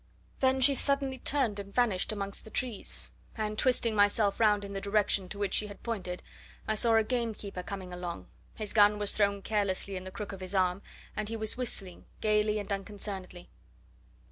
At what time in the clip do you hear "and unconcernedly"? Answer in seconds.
12.57-13.51